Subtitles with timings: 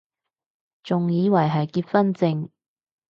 [0.81, 2.49] 仲以為係結婚証